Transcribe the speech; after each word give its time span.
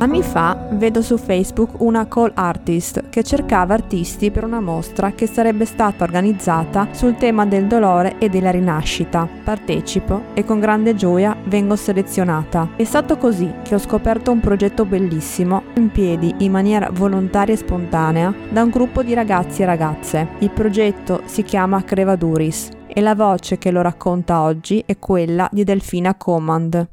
Anni 0.00 0.22
fa 0.22 0.68
vedo 0.74 1.02
su 1.02 1.16
Facebook 1.16 1.80
una 1.80 2.06
call 2.06 2.30
artist 2.34 3.08
che 3.08 3.24
cercava 3.24 3.74
artisti 3.74 4.30
per 4.30 4.44
una 4.44 4.60
mostra 4.60 5.10
che 5.10 5.26
sarebbe 5.26 5.64
stata 5.64 6.04
organizzata 6.04 6.86
sul 6.92 7.16
tema 7.16 7.44
del 7.44 7.66
dolore 7.66 8.16
e 8.18 8.28
della 8.28 8.52
rinascita. 8.52 9.28
Partecipo 9.42 10.26
e 10.34 10.44
con 10.44 10.60
grande 10.60 10.94
gioia 10.94 11.36
vengo 11.46 11.74
selezionata. 11.74 12.70
È 12.76 12.84
stato 12.84 13.16
così 13.16 13.52
che 13.64 13.74
ho 13.74 13.78
scoperto 13.78 14.30
un 14.30 14.38
progetto 14.38 14.84
bellissimo 14.84 15.62
in 15.74 15.90
piedi 15.90 16.32
in 16.38 16.52
maniera 16.52 16.90
volontaria 16.92 17.54
e 17.54 17.56
spontanea 17.56 18.32
da 18.50 18.62
un 18.62 18.70
gruppo 18.70 19.02
di 19.02 19.14
ragazzi 19.14 19.62
e 19.62 19.66
ragazze. 19.66 20.28
Il 20.38 20.50
progetto 20.50 21.22
si 21.24 21.42
chiama 21.42 21.82
Crevaduris 21.82 22.68
e 22.86 23.00
la 23.00 23.16
voce 23.16 23.58
che 23.58 23.72
lo 23.72 23.82
racconta 23.82 24.42
oggi 24.42 24.80
è 24.86 24.96
quella 25.00 25.48
di 25.50 25.64
Delfina 25.64 26.14
Command. 26.14 26.88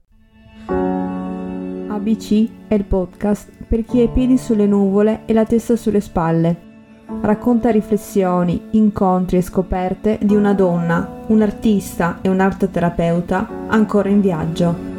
ABC 1.96 2.68
è 2.68 2.74
il 2.74 2.84
podcast 2.84 3.50
per 3.68 3.84
chi 3.86 4.00
ha 4.00 4.04
i 4.04 4.10
piedi 4.10 4.38
sulle 4.38 4.66
nuvole 4.66 5.24
e 5.26 5.34
la 5.34 5.46
testa 5.46 5.76
sulle 5.76 6.02
spalle. 6.02 6.74
Racconta 7.22 7.70
riflessioni, 7.70 8.70
incontri 8.72 9.38
e 9.38 9.42
scoperte 9.42 10.20
di 10.22 10.36
una 10.36 10.54
donna, 10.54 11.24
un 11.28 11.42
artista 11.42 12.20
e 12.22 12.30
un'artoterapeuta 12.30 13.68
ancora 13.68 14.10
in 14.10 14.22
viaggio. 14.22 14.94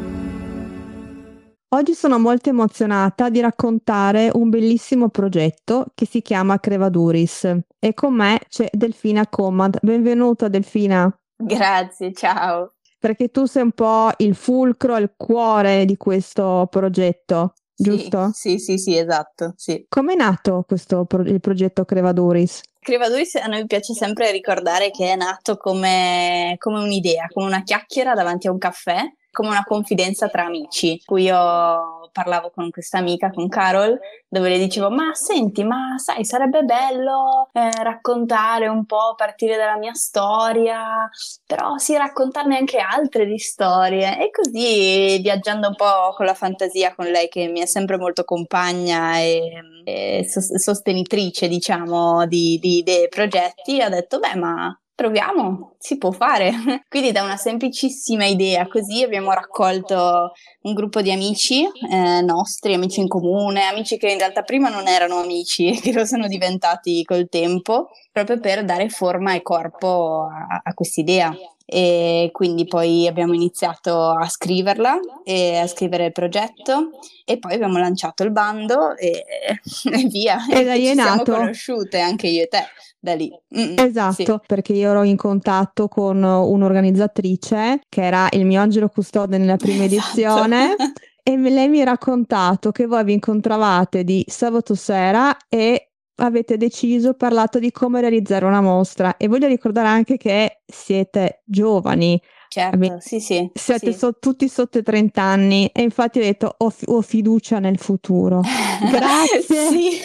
Oggi 1.69 1.93
sono 1.93 2.17
molto 2.17 2.49
emozionata 2.49 3.29
di 3.29 3.41
raccontare 3.41 4.31
un 4.33 4.49
bellissimo 4.49 5.09
progetto 5.09 5.87
che 5.93 6.05
si 6.05 6.21
chiama 6.21 6.59
Crevaduris 6.59 7.59
e 7.77 7.93
con 7.93 8.15
me 8.15 8.39
c'è 8.47 8.69
Delfina 8.71 9.27
Command. 9.27 9.77
Benvenuta 9.81 10.47
Delfina. 10.47 11.13
Grazie, 11.35 12.13
ciao 12.13 12.76
perché 12.99 13.29
tu 13.29 13.45
sei 13.45 13.63
un 13.63 13.71
po' 13.71 14.09
il 14.17 14.35
fulcro, 14.35 14.97
il 14.97 15.13
cuore 15.15 15.85
di 15.85 15.97
questo 15.97 16.67
progetto, 16.69 17.53
giusto? 17.75 18.31
Sì, 18.33 18.57
sì, 18.59 18.77
sì, 18.77 18.97
esatto. 18.97 19.53
Sì. 19.55 19.85
Come 19.87 20.13
è 20.13 20.15
nato 20.15 20.63
questo 20.67 21.05
pro- 21.05 21.23
il 21.23 21.39
progetto 21.39 21.85
Crevaduris? 21.85 22.61
Crevaduris 22.79 23.35
a 23.35 23.47
noi 23.47 23.65
piace 23.65 23.93
sempre 23.93 24.31
ricordare 24.31 24.91
che 24.91 25.11
è 25.11 25.15
nato 25.15 25.57
come, 25.57 26.55
come 26.57 26.79
un'idea, 26.79 27.27
come 27.33 27.45
una 27.47 27.63
chiacchiera 27.63 28.13
davanti 28.13 28.47
a 28.47 28.51
un 28.51 28.57
caffè 28.57 29.01
come 29.37 29.49
una 29.49 29.63
confidenza 29.63 30.29
tra 30.29 30.45
amici, 30.45 30.99
cui 31.05 31.25
io 31.25 32.09
parlavo 32.11 32.49
con 32.49 32.71
questa 32.71 32.97
amica, 32.97 33.29
con 33.29 33.47
Carol, 33.47 33.99
dove 34.27 34.49
le 34.49 34.57
dicevo, 34.57 34.89
ma 34.89 35.13
senti, 35.13 35.63
ma 35.63 35.95
sai, 35.97 36.25
sarebbe 36.25 36.63
bello 36.63 37.47
eh, 37.53 37.83
raccontare 37.83 38.67
un 38.67 38.87
po', 38.87 39.13
partire 39.15 39.55
dalla 39.55 39.77
mia 39.77 39.93
storia, 39.93 41.07
però 41.45 41.77
sì, 41.77 41.95
raccontarne 41.95 42.57
anche 42.57 42.79
altre 42.79 43.27
di 43.27 43.37
storie. 43.37 44.19
E 44.19 44.31
così, 44.31 45.19
viaggiando 45.19 45.67
un 45.67 45.75
po' 45.75 46.15
con 46.15 46.25
la 46.25 46.33
fantasia 46.33 46.95
con 46.95 47.05
lei, 47.05 47.27
che 47.27 47.47
mi 47.47 47.61
è 47.61 47.67
sempre 47.67 47.97
molto 47.97 48.23
compagna 48.23 49.19
e, 49.19 49.51
e 49.85 50.25
sostenitrice, 50.27 51.47
diciamo, 51.47 52.25
di, 52.25 52.57
di 52.59 52.77
idee 52.77 53.03
e 53.03 53.09
progetti, 53.09 53.81
ha 53.81 53.89
detto, 53.89 54.17
beh, 54.17 54.35
ma 54.35 54.75
proviamo, 54.97 55.75
si 55.77 55.99
può 55.99 56.11
fare. 56.11 56.51
Quindi 56.89 57.11
da 57.11 57.21
una 57.21 57.37
semplicissima 57.37 58.25
idea 58.25 58.67
così 58.67 59.03
abbiamo 59.03 59.31
raccolto 59.31 60.31
un 60.61 60.73
gruppo 60.73 61.01
di 61.01 61.11
amici 61.11 61.63
eh, 61.63 62.21
nostri, 62.21 62.73
amici 62.73 63.01
in 63.01 63.07
comune, 63.07 63.65
amici 63.65 63.97
che 63.97 64.09
in 64.09 64.17
realtà 64.17 64.41
prima 64.41 64.69
non 64.69 64.87
erano 64.87 65.19
amici 65.19 65.67
e 65.67 65.79
che 65.79 65.93
lo 65.93 66.03
sono 66.03 66.27
diventati 66.27 67.03
col 67.03 67.29
tempo, 67.29 67.89
proprio 68.11 68.39
per 68.39 68.65
dare 68.65 68.89
forma 68.89 69.35
e 69.35 69.43
corpo 69.43 70.23
a, 70.23 70.61
a 70.63 70.73
quest'idea. 70.73 71.31
E 71.69 72.29
quindi 72.31 72.65
poi 72.65 73.07
abbiamo 73.07 73.33
iniziato 73.33 74.11
a 74.11 74.29
scriverla 74.29 74.99
e 75.25 75.57
a 75.57 75.67
scrivere 75.67 76.05
il 76.05 76.11
progetto 76.13 76.91
e 77.25 77.37
poi 77.39 77.55
abbiamo 77.55 77.77
lanciato 77.77 78.23
il 78.23 78.31
bando 78.31 78.95
e, 78.95 79.25
e 79.91 80.03
via. 80.07 80.37
E 80.49 80.63
da 80.63 80.75
nato. 80.93 81.23
Siamo 81.25 81.39
conosciute 81.39 81.99
anche 81.99 82.27
io 82.27 82.43
e 82.43 82.47
te 82.47 82.63
da 82.99 83.15
lì. 83.15 83.29
Mm-mm, 83.55 83.75
esatto, 83.79 84.13
sì. 84.13 84.39
perché 84.45 84.73
io 84.73 84.91
ero 84.91 85.03
in 85.03 85.17
contatto 85.17 85.89
con 85.89 86.23
un'organizzatrice 86.23 87.81
che 87.89 88.01
era 88.01 88.27
il 88.31 88.45
mio 88.45 88.61
angelo 88.61 88.87
custode 88.87 89.37
nella 89.37 89.57
prima 89.57 89.83
esatto. 89.83 90.03
edizione. 90.03 90.75
e 91.27 91.35
lei 91.35 91.67
mi 91.67 91.81
ha 91.81 91.85
raccontato 91.85 92.71
che 92.71 92.85
voi 92.85 93.03
vi 93.03 93.11
incontravate 93.11 94.05
di 94.05 94.23
sabato 94.25 94.75
sera 94.75 95.35
e 95.49 95.86
avete 96.17 96.57
deciso, 96.57 97.13
parlato 97.13 97.59
di 97.59 97.71
come 97.71 98.01
realizzare 98.01 98.45
una 98.45 98.61
mostra. 98.61 99.17
E 99.17 99.27
voglio 99.27 99.47
ricordare 99.47 99.87
anche 99.87 100.17
che 100.17 100.61
siete 100.65 101.41
giovani, 101.45 102.19
Certo, 102.49 102.97
sì, 102.99 103.19
sì. 103.19 103.49
Siete 103.53 103.91
sì. 103.91 103.97
So, 103.97 104.17
tutti 104.19 104.47
sotto 104.47 104.77
i 104.77 104.83
30 104.83 105.21
anni 105.21 105.69
e 105.73 105.81
infatti 105.81 106.19
ho 106.19 106.21
detto 106.21 106.55
ho, 106.57 106.73
ho 106.85 107.01
fiducia 107.01 107.59
nel 107.59 107.77
futuro. 107.77 108.41
Grazie. 108.89 109.67
sì. 109.69 110.01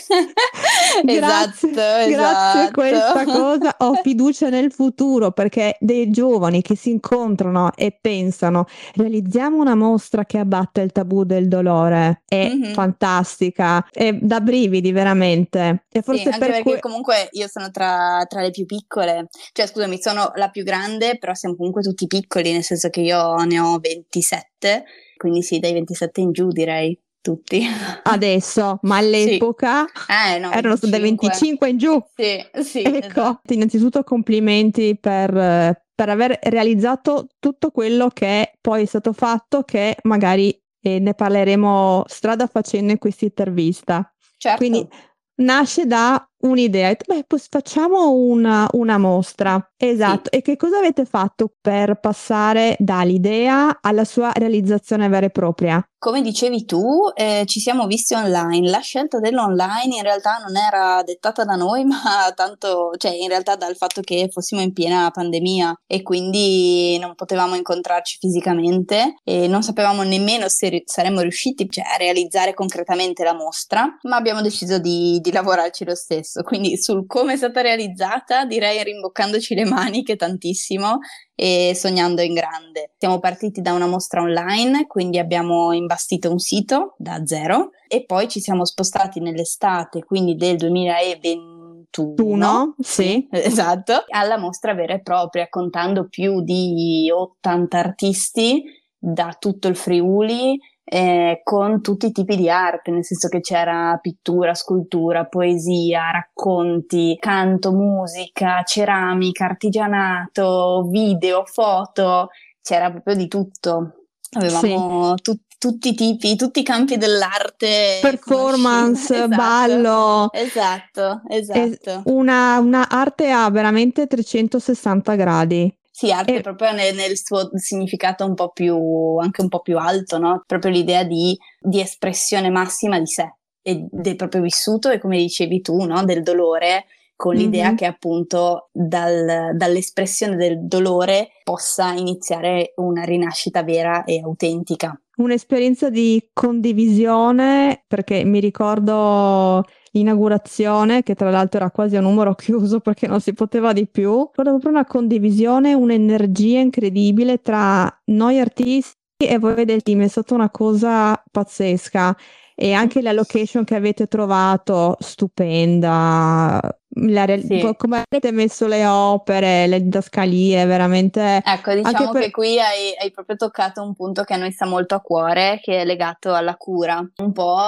grazie, 1.04 1.70
esatto, 1.70 1.70
grazie 1.70 2.12
esatto. 2.12 2.58
a 2.58 2.70
questa 2.70 3.24
cosa 3.24 3.76
ho 3.78 3.94
fiducia 4.02 4.48
nel 4.48 4.72
futuro 4.72 5.30
perché 5.30 5.76
dei 5.80 6.10
giovani 6.10 6.62
che 6.62 6.76
si 6.76 6.90
incontrano 6.90 7.72
e 7.74 7.96
pensano 7.98 8.66
realizziamo 8.94 9.58
una 9.58 9.74
mostra 9.74 10.24
che 10.24 10.38
abbatte 10.38 10.80
il 10.80 10.92
tabù 10.92 11.24
del 11.24 11.48
dolore 11.48 12.22
è 12.26 12.48
mm-hmm. 12.48 12.72
fantastica, 12.72 13.86
è 13.90 14.12
da 14.12 14.40
brividi 14.40 14.92
veramente. 14.92 15.84
E 15.90 16.02
forse 16.02 16.22
sì, 16.22 16.26
anche 16.28 16.38
per 16.38 16.48
perché 16.48 16.62
que- 16.62 16.80
comunque 16.80 17.28
io 17.32 17.48
sono 17.48 17.70
tra, 17.70 18.24
tra 18.28 18.40
le 18.40 18.50
più 18.50 18.66
piccole, 18.66 19.28
cioè 19.52 19.66
scusami 19.66 20.00
sono 20.00 20.32
la 20.34 20.48
più 20.48 20.64
grande 20.64 21.18
però 21.18 21.34
siamo 21.34 21.56
comunque 21.56 21.82
tutti 21.82 22.06
piccoli 22.06 22.31
piccoli, 22.32 22.52
nel 22.52 22.64
senso 22.64 22.88
che 22.88 23.00
io 23.02 23.36
ne 23.44 23.60
ho 23.60 23.78
27, 23.78 24.84
quindi 25.16 25.42
sì, 25.42 25.58
dai 25.58 25.72
27 25.74 26.20
in 26.20 26.32
giù 26.32 26.48
direi 26.48 26.98
tutti. 27.20 27.62
Adesso, 28.02 28.78
ma 28.82 28.96
all'epoca 28.96 29.84
sì. 29.86 30.34
eh, 30.34 30.38
no, 30.38 30.50
erano 30.50 30.76
dai 30.80 31.00
25 31.00 31.68
in 31.68 31.76
giù. 31.76 32.02
Sì, 32.14 32.62
sì. 32.62 32.82
Ecco, 32.82 33.20
esatto. 33.20 33.52
innanzitutto 33.52 34.02
complimenti 34.02 34.96
per, 34.98 35.84
per 35.94 36.08
aver 36.08 36.38
realizzato 36.44 37.28
tutto 37.38 37.70
quello 37.70 38.08
che 38.08 38.52
poi 38.60 38.82
è 38.82 38.86
stato 38.86 39.12
fatto, 39.12 39.62
che 39.62 39.96
magari 40.02 40.58
eh, 40.80 40.98
ne 40.98 41.14
parleremo 41.14 42.04
strada 42.06 42.46
facendo 42.46 42.92
in 42.92 42.98
questa 42.98 43.26
intervista. 43.26 44.10
Certo. 44.38 44.58
Quindi 44.58 44.88
nasce 45.34 45.86
da 45.86 46.26
un'idea, 46.42 46.94
beh, 47.06 47.24
poi 47.26 47.42
facciamo 47.48 48.12
una, 48.12 48.68
una 48.72 48.98
mostra. 48.98 49.72
Esatto. 49.76 50.28
Sì. 50.30 50.38
E 50.38 50.42
che 50.42 50.56
cosa 50.56 50.78
avete 50.78 51.04
fatto 51.04 51.52
per 51.60 51.98
passare 51.98 52.76
dall'idea 52.78 53.78
alla 53.80 54.04
sua 54.04 54.32
realizzazione 54.32 55.08
vera 55.08 55.26
e 55.26 55.30
propria? 55.30 55.84
Come 56.02 56.20
dicevi 56.20 56.64
tu, 56.64 56.82
eh, 57.14 57.44
ci 57.46 57.60
siamo 57.60 57.86
visti 57.86 58.14
online. 58.14 58.68
La 58.68 58.80
scelta 58.80 59.20
dell'online 59.20 59.94
in 59.94 60.02
realtà 60.02 60.38
non 60.38 60.56
era 60.56 61.00
dettata 61.04 61.44
da 61.44 61.54
noi, 61.54 61.84
ma 61.86 62.32
tanto, 62.34 62.92
cioè 62.96 63.12
in 63.12 63.28
realtà 63.28 63.54
dal 63.54 63.76
fatto 63.76 64.00
che 64.00 64.28
fossimo 64.28 64.60
in 64.60 64.72
piena 64.72 65.10
pandemia 65.12 65.82
e 65.86 66.02
quindi 66.02 66.98
non 66.98 67.14
potevamo 67.14 67.54
incontrarci 67.54 68.18
fisicamente 68.18 69.14
e 69.22 69.46
non 69.46 69.62
sapevamo 69.62 70.02
nemmeno 70.02 70.48
se 70.48 70.68
ri- 70.70 70.82
saremmo 70.84 71.20
riusciti 71.20 71.68
cioè, 71.70 71.84
a 71.84 71.96
realizzare 71.96 72.52
concretamente 72.52 73.22
la 73.22 73.34
mostra, 73.34 73.86
ma 74.02 74.16
abbiamo 74.16 74.42
deciso 74.42 74.78
di, 74.78 75.20
di 75.20 75.30
lavorarci 75.30 75.84
lo 75.84 75.94
stesso. 75.94 76.31
Quindi 76.42 76.78
sul 76.78 77.06
come 77.06 77.34
è 77.34 77.36
stata 77.36 77.60
realizzata 77.60 78.44
direi 78.44 78.82
rimboccandoci 78.82 79.54
le 79.54 79.64
maniche 79.64 80.16
tantissimo 80.16 80.98
e 81.34 81.72
sognando 81.74 82.22
in 82.22 82.34
grande. 82.34 82.92
Siamo 82.96 83.18
partiti 83.18 83.60
da 83.60 83.72
una 83.72 83.86
mostra 83.86 84.22
online, 84.22 84.86
quindi 84.86 85.18
abbiamo 85.18 85.72
imbastito 85.72 86.30
un 86.30 86.38
sito 86.38 86.94
da 86.96 87.26
zero 87.26 87.70
e 87.88 88.04
poi 88.04 88.28
ci 88.28 88.40
siamo 88.40 88.64
spostati 88.64 89.20
nell'estate, 89.20 90.04
quindi 90.04 90.36
del 90.36 90.56
2021. 90.56 92.76
sì. 92.78 93.26
Esatto, 93.30 94.04
alla 94.08 94.38
mostra 94.38 94.72
vera 94.72 94.94
e 94.94 95.02
propria, 95.02 95.48
contando 95.48 96.08
più 96.08 96.42
di 96.42 97.10
80 97.12 97.78
artisti 97.78 98.62
da 98.96 99.36
tutto 99.38 99.66
il 99.66 99.76
Friuli 99.76 100.58
eh, 100.94 101.40
con 101.42 101.80
tutti 101.80 102.08
i 102.08 102.12
tipi 102.12 102.36
di 102.36 102.50
arte, 102.50 102.90
nel 102.90 103.02
senso 103.02 103.28
che 103.28 103.40
c'era 103.40 103.98
pittura, 104.02 104.52
scultura, 104.52 105.24
poesia, 105.24 106.10
racconti, 106.10 107.16
canto, 107.18 107.72
musica, 107.72 108.62
ceramica, 108.62 109.46
artigianato, 109.46 110.86
video, 110.90 111.44
foto, 111.46 112.28
c'era 112.60 112.90
proprio 112.90 113.14
di 113.14 113.26
tutto. 113.26 113.94
Avevamo 114.32 115.14
sì. 115.16 115.22
tu- 115.22 115.40
tutti 115.56 115.88
i 115.88 115.94
tipi, 115.94 116.36
tutti 116.36 116.60
i 116.60 116.62
campi 116.62 116.98
dell'arte. 116.98 117.98
Performance, 118.02 119.14
esatto. 119.16 119.34
ballo. 119.34 120.30
Esatto, 120.30 121.22
esatto. 121.26 122.02
Una, 122.04 122.58
una 122.58 122.86
arte 122.90 123.30
a 123.30 123.48
veramente 123.48 124.06
360 124.06 125.14
gradi. 125.14 125.74
Sì, 125.94 126.10
arte 126.10 126.36
e... 126.36 126.40
proprio 126.40 126.72
nel, 126.72 126.94
nel, 126.94 127.18
suo 127.18 127.50
significato 127.52 128.24
un 128.24 128.34
po' 128.34 128.48
più, 128.48 129.18
anche 129.18 129.42
un 129.42 129.48
po' 129.48 129.60
più 129.60 129.76
alto, 129.76 130.18
no? 130.18 130.42
Proprio 130.46 130.72
l'idea 130.72 131.04
di, 131.04 131.38
di 131.60 131.80
espressione 131.80 132.48
massima 132.48 132.98
di 132.98 133.06
sé 133.06 133.34
e 133.60 133.86
del 133.90 134.16
proprio 134.16 134.40
vissuto 134.40 134.88
e 134.88 134.98
come 134.98 135.18
dicevi 135.18 135.60
tu, 135.60 135.84
no? 135.84 136.02
Del 136.04 136.22
dolore 136.22 136.86
con 137.14 137.34
l'idea 137.34 137.66
mm-hmm. 137.66 137.76
che 137.76 137.84
appunto 137.84 138.70
dal, 138.72 139.54
dall'espressione 139.54 140.34
del 140.34 140.66
dolore 140.66 141.28
possa 141.44 141.92
iniziare 141.92 142.72
una 142.76 143.04
rinascita 143.04 143.62
vera 143.62 144.04
e 144.04 144.20
autentica. 144.20 144.98
un'esperienza 145.18 145.90
di 145.90 146.30
condivisione 146.32 147.84
perché 147.86 148.24
mi 148.24 148.40
ricordo 148.40 149.62
l'inaugurazione 149.92 151.02
che 151.02 151.14
tra 151.14 151.30
l'altro 151.30 151.60
era 151.60 151.70
quasi 151.70 151.96
a 151.96 152.00
numero 152.00 152.34
chiuso 152.36 152.80
perché 152.80 153.06
non 153.06 153.20
si 153.20 153.32
poteva 153.32 153.72
di 153.72 153.86
più, 153.86 154.28
proprio 154.32 154.70
una 154.70 154.84
condivisione, 154.84 155.74
un'energia 155.74 156.58
incredibile 156.58 157.40
tra 157.40 157.90
noi 158.06 158.38
artisti 158.40 158.96
e 159.16 159.38
voi 159.38 159.64
del 159.64 159.82
team, 159.82 160.02
è 160.02 160.08
stata 160.08 160.34
una 160.34 160.50
cosa 160.50 161.22
pazzesca. 161.30 162.16
E 162.54 162.72
anche 162.74 163.00
la 163.00 163.12
location 163.12 163.64
che 163.64 163.74
avete 163.74 164.06
trovato 164.06 164.96
stupenda 165.00 166.60
la, 166.94 167.26
sì. 167.38 167.74
come 167.76 168.04
avete 168.08 168.32
messo 168.32 168.66
le 168.66 168.84
opere, 168.86 169.66
le 169.66 169.82
didascalie, 169.82 170.64
veramente. 170.66 171.40
Ecco, 171.44 171.74
diciamo 171.74 172.10
per... 172.10 172.22
che 172.22 172.30
qui 172.30 172.60
hai, 172.60 172.94
hai, 173.00 173.10
proprio 173.10 173.36
toccato 173.36 173.82
un 173.82 173.94
punto 173.94 174.24
che 174.24 174.34
a 174.34 174.36
noi 174.36 174.52
sta 174.52 174.66
molto 174.66 174.94
a 174.94 175.00
cuore, 175.00 175.58
che 175.62 175.80
è 175.80 175.84
legato 175.84 176.34
alla 176.34 176.56
cura. 176.56 176.98
Un 177.16 177.32
po' 177.32 177.58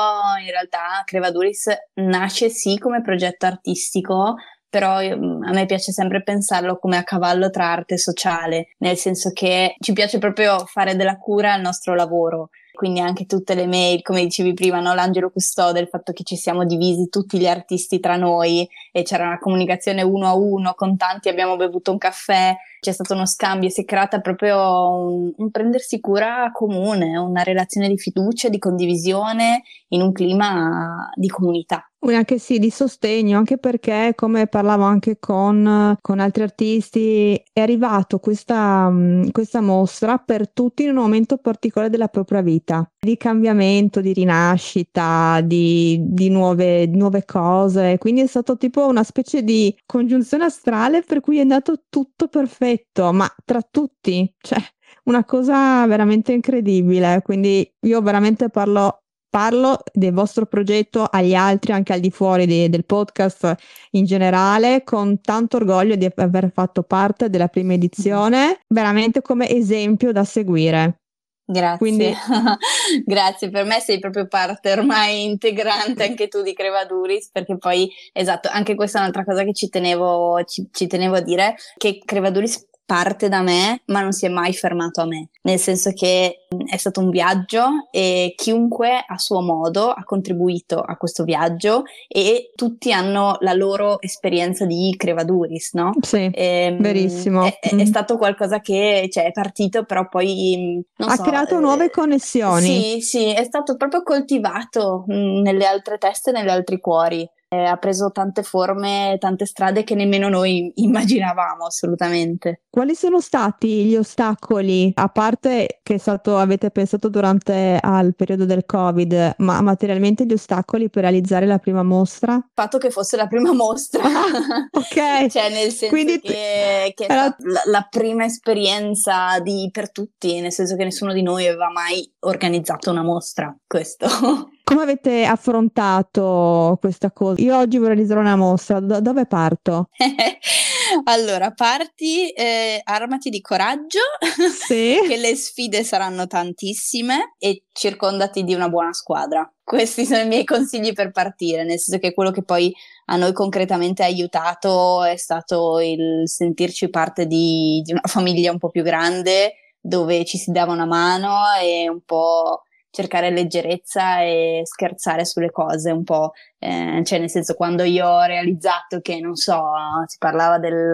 in 0.45 0.51
realtà 0.51 1.03
Crevaduris 1.05 1.69
nasce 1.95 2.51
sì 2.51 2.79
come 2.79 3.01
progetto 3.01 3.47
artistico, 3.47 4.35
però 4.69 4.97
a 4.97 5.53
me 5.53 5.67
piace 5.67 5.93
sempre 5.93 6.23
pensarlo 6.23 6.79
come 6.79 6.97
a 6.97 7.05
cavallo 7.05 7.49
tra 7.49 7.71
arte 7.71 7.95
e 7.95 7.99
sociale, 7.99 8.75
nel 8.79 8.97
senso 8.97 9.31
che 9.33 9.77
ci 9.79 9.93
piace 9.93 10.19
proprio 10.19 10.59
fare 10.67 10.97
della 10.97 11.17
cura 11.17 11.55
il 11.55 11.63
nostro 11.63 11.95
lavoro 11.95 12.51
quindi 12.75 13.01
anche 13.01 13.25
tutte 13.27 13.55
le 13.55 13.67
mail, 13.67 14.03
come 14.03 14.25
dicevi 14.25 14.53
prima, 14.53 14.81
no? 14.81 14.95
l'angelo 14.95 15.31
custode, 15.31 15.79
il 15.79 15.89
fatto 15.89 16.13
che 16.13 16.25
ci 16.25 16.37
siamo 16.37 16.65
divisi 16.65 17.09
tutti 17.09 17.39
gli 17.39 17.47
artisti 17.47 18.01
tra 18.01 18.17
noi 18.17 18.69
e 18.91 19.03
c'era 19.03 19.27
una 19.27 19.39
comunicazione 19.39 20.03
uno 20.03 20.27
a 20.27 20.35
uno, 20.35 20.75
con 20.75 20.97
tanti 20.97 21.29
abbiamo 21.29 21.57
bevuto 21.57 21.93
un 21.93 21.99
caffè, 21.99 22.55
c'è 22.81 22.93
stato 22.93 23.15
uno 23.15 23.27
scambio, 23.27 23.69
si 23.69 23.83
è 23.83 23.85
creata 23.85 24.21
proprio 24.21 24.59
un, 24.59 25.33
un 25.37 25.51
prendersi 25.51 26.01
cura 26.01 26.51
comune, 26.53 27.17
una 27.17 27.43
relazione 27.45 27.89
di 27.89 27.97
fiducia, 27.97 28.49
di 28.49 28.59
condivisione 28.59 29.63
in 29.89 30.03
un 30.03 30.13
clima 30.13 31.11
di 31.15 31.29
comunità. 31.29 31.89
Anche 32.07 32.39
sì, 32.39 32.59
di 32.59 32.69
sostegno, 32.71 33.39
anche 33.39 33.57
perché, 33.57 34.13
come 34.15 34.47
parlavo 34.47 34.83
anche 34.85 35.19
con, 35.19 35.97
con 36.03 36.21
altri 36.21 36.43
artisti, 36.43 37.35
è 37.51 37.61
arrivato 37.61 38.19
questa, 38.19 38.93
questa 39.33 39.63
mostra 39.63 40.19
per 40.19 40.51
tutti 40.51 40.83
in 40.83 40.91
un 40.91 40.97
momento 40.97 41.39
particolare 41.39 41.91
della 41.91 42.09
propria 42.09 42.43
vita, 42.43 42.87
di 42.99 43.17
cambiamento, 43.17 44.03
di 44.03 44.13
rinascita, 44.13 45.41
di, 45.43 45.99
di 46.03 46.29
nuove, 46.29 46.87
nuove 46.87 47.25
cose. 47.25 47.97
Quindi 47.97 48.21
è 48.21 48.27
stato 48.27 48.59
tipo 48.59 48.87
una 48.87 49.03
specie 49.03 49.43
di 49.43 49.75
congiunzione 49.87 50.45
astrale 50.45 51.01
per 51.03 51.21
cui 51.21 51.39
è 51.39 51.41
andato 51.41 51.85
tutto 51.89 52.29
perfetto, 52.29 53.15
ma 53.15 53.27
tra 53.47 53.63
tutti, 53.63 54.31
cioè 54.41 54.59
una 55.05 55.25
cosa 55.25 55.87
veramente 55.87 56.33
incredibile. 56.33 57.23
Quindi 57.25 57.67
io 57.81 58.03
veramente 58.03 58.51
parlo 58.51 59.04
parlo 59.35 59.81
del 59.93 60.13
vostro 60.13 60.47
progetto 60.47 61.09
agli 61.11 61.35
altri, 61.35 61.73
anche 61.73 61.93
al 61.93 61.99
di 61.99 62.13
fuori 62.13 62.47
de- 62.47 62.69
del 62.69 62.85
podcast 62.85 63.53
in 63.91 64.05
generale, 64.05 64.85
con 64.85 65.21
tanto 65.21 65.57
orgoglio 65.57 65.97
di 65.97 66.09
aver 66.15 66.53
fatto 66.55 66.85
parte 66.85 67.29
della 67.29 67.49
prima 67.49 67.73
edizione, 67.73 68.61
veramente 68.69 69.23
come 69.23 69.49
esempio 69.49 70.13
da 70.13 70.23
seguire. 70.23 71.01
Grazie, 71.47 71.79
Quindi... 71.79 72.15
grazie, 73.05 73.51
per 73.51 73.65
me 73.65 73.81
sei 73.81 73.99
proprio 73.99 74.29
parte 74.29 74.71
ormai 74.71 75.25
integrante 75.25 76.07
anche 76.07 76.29
tu 76.29 76.41
di 76.41 76.55
Crevaduris, 76.55 77.31
perché 77.33 77.59
poi, 77.59 77.91
esatto, 78.13 78.49
anche 78.53 78.77
questa 78.77 78.99
è 78.99 79.01
un'altra 79.01 79.25
cosa 79.25 79.43
che 79.43 79.53
ci 79.53 79.69
tenevo, 79.69 80.45
ci, 80.45 80.69
ci 80.71 80.87
tenevo 80.87 81.17
a 81.17 81.21
dire, 81.21 81.57
che 81.77 82.01
Crevaduris 82.05 82.69
parte 82.87 83.29
da 83.29 83.41
me, 83.41 83.83
ma 83.87 84.01
non 84.01 84.13
si 84.13 84.27
è 84.27 84.29
mai 84.29 84.53
fermato 84.53 85.01
a 85.01 85.07
me, 85.07 85.29
nel 85.43 85.59
senso 85.59 85.93
che 85.93 86.47
è 86.67 86.77
stato 86.77 87.01
un 87.01 87.11
viaggio 87.11 87.89
e 87.91 88.35
chiunque 88.37 89.05
a 89.07 89.19
suo 89.19 89.41
modo 89.41 89.91
ha 89.91 90.05
contribuito 90.05 90.81
a 90.81 90.97
questo 90.97 91.25
viaggio 91.25 91.85
e 92.07 92.53
tutti 92.55 92.93
hanno 92.93 93.37
la 93.41 93.55
loro 93.55 94.01
esperienza 94.01 94.67
di 94.67 94.95
Crevaduris, 94.97 95.73
no? 95.73 95.93
Sì, 96.01 96.31
e, 96.33 96.33
ehm, 96.35 96.81
verissimo. 96.81 97.45
È, 97.45 97.59
è, 97.59 97.75
mm. 97.75 97.81
stato 97.81 98.17
qualcosa 98.17 98.61
che 98.61 99.09
cioè, 99.11 99.27
è 99.27 99.33
partito, 99.33 99.85
però 99.85 100.09
poi 100.09 100.85
ha 100.97 101.17
so, 101.17 101.23
creato 101.23 101.59
nuove 101.61 101.91
connessioni. 101.91 102.67
Sì, 102.67 103.01
sì, 103.01 103.33
è 103.33 103.45
stato 103.45 103.77
proprio 103.77 104.03
coltivato 104.03 105.05
mh, 105.07 105.41
nelle 105.41 105.67
altre 105.67 105.99
teste 105.99 106.31
e 106.31 106.33
negli 106.35 106.49
altri 106.49 106.79
cuori 106.81 107.29
eh, 107.55 107.65
ha 107.65 107.77
preso 107.77 108.11
tante 108.11 108.43
forme, 108.43 109.17
tante 109.21 109.47
strade 109.47 109.85
che 109.85 109.95
nemmeno 109.95 110.29
noi 110.29 110.73
immaginavamo 110.75 111.65
assolutamente. 111.65 112.63
Quali 112.69 112.95
sono 112.95 113.21
stati 113.21 113.85
gli 113.85 113.97
ostacoli, 113.97 114.91
a 114.95 115.09
parte 115.09 115.81
che 115.83 115.99
stato, 115.99 116.39
avete 116.39 116.71
pensato 116.71 117.09
durante 117.09 117.79
al 117.81 118.15
periodo 118.15 118.45
del 118.45 118.65
Covid, 118.67 119.37
ma 119.39 119.61
materialmente 119.61 120.27
gli 120.27 120.33
ostacoli 120.33 120.91
per 120.91 121.03
realizzare 121.03 121.47
la 121.47 121.59
prima 121.59 121.83
mostra? 121.83 122.35
Il 122.35 122.51
fatto 122.53 122.79
che 122.79 122.91
fosse 122.91 123.17
la 123.17 123.27
prima 123.27 123.53
mostra. 123.53 124.03
Ah, 124.15 124.69
ok. 124.71 125.27
cioè 125.29 125.51
nel 125.51 125.71
senso 125.71 125.89
Quindi 125.89 126.21
che, 126.21 126.93
che 126.95 127.05
era... 127.05 127.35
la, 127.39 127.63
la, 127.67 127.87
prima 127.91 128.25
esperienza 128.25 129.39
di, 129.41 129.69
per 129.73 129.91
tutti, 129.91 130.41
nel 130.41 130.53
senso 130.53 130.77
che 130.77 130.85
nessuno 130.85 131.13
di 131.13 131.23
noi 131.23 131.47
aveva 131.47 131.71
mai 131.71 132.11
organizzato 132.21 132.91
una 132.91 133.03
mostra, 133.03 133.55
questo. 133.67 134.07
Come 134.65 134.83
avete 134.83 135.25
affrontato 135.25 136.79
questa 136.81 137.11
cosa? 137.13 137.41
Io 137.43 137.55
oggi 137.55 137.77
vorrei 137.77 137.97
realizzare 137.97 138.21
una 138.21 138.35
mostra, 138.35 138.81
da 138.81 138.99
dove 139.01 139.27
parto? 139.27 139.91
allora, 141.05 141.51
parti, 141.51 142.31
eh, 142.31 142.81
armati 142.83 143.29
di 143.29 143.43
coraggio, 143.43 144.01
sì. 144.67 145.01
che 145.07 145.19
le 145.19 145.37
sfide 145.37 145.85
saranno 145.85 146.27
tantissime 146.27 147.35
e 147.39 147.65
circondati 147.73 148.43
di 148.43 148.55
una 148.55 148.71
buona 148.71 148.95
squadra. 148.95 149.47
Questi 149.63 150.07
sono 150.07 150.23
i 150.23 150.27
miei 150.27 150.45
consigli 150.45 150.95
per 150.95 151.11
partire, 151.11 151.65
nel 151.65 151.79
senso 151.79 152.01
che 152.01 152.15
quello 152.15 152.31
che 152.31 152.43
poi 152.43 152.75
a 153.07 153.17
noi 153.17 153.35
concretamente 153.35 154.03
ha 154.03 154.07
aiutato 154.07 155.05
è 155.05 155.17
stato 155.17 155.79
il 155.81 156.23
sentirci 156.25 156.89
parte 156.89 157.27
di, 157.27 157.83
di 157.85 157.93
una 157.93 158.01
famiglia 158.05 158.51
un 158.51 158.59
po' 158.59 158.71
più 158.71 158.83
grande 158.83 159.57
dove 159.79 160.25
ci 160.25 160.39
si 160.39 160.51
dava 160.51 160.73
una 160.73 160.87
mano 160.87 161.43
e 161.61 161.91
un 161.91 162.01
po' 162.01 162.63
cercare 162.95 163.31
leggerezza 163.31 164.21
e 164.21 164.63
scherzare 164.65 165.25
sulle 165.25 165.51
cose 165.51 165.91
un 165.91 166.05
po', 166.05 166.31
eh, 166.61 167.03
cioè 167.05 167.19
nel 167.19 167.29
senso 167.29 167.55
quando 167.55 167.83
io 167.83 168.07
ho 168.07 168.23
realizzato 168.23 169.01
che, 169.01 169.19
non 169.19 169.35
so, 169.35 169.61
si 170.07 170.17
parlava 170.19 170.59
del, 170.59 170.93